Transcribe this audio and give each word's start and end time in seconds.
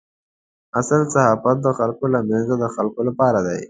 اصل 0.79 1.01
صحافت 1.13 1.57
د 1.61 1.67
خلکو 1.79 2.05
له 2.13 2.19
منځه 2.29 2.55
د 2.59 2.65
خلکو 2.75 2.99
لپاره 3.09 3.39
دی. 3.47 3.57